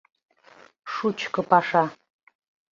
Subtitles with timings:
[0.93, 1.83] Шучко паша.